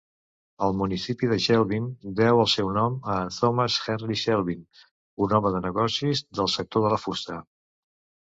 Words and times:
El 0.67 0.71
municipi 0.77 1.27
de 1.31 1.35
Shevlin 1.43 1.89
deu 2.19 2.39
el 2.43 2.49
seu 2.53 2.71
nom 2.77 2.95
a 3.15 3.19
Thomas 3.35 3.77
Henry 3.85 4.17
Shevlin, 4.23 4.63
un 5.27 5.37
home 5.39 5.51
de 5.57 5.63
negocis 5.67 6.23
del 6.39 6.53
sector 6.57 6.87
de 6.87 6.93
la 6.95 7.01
fusta. 7.05 7.37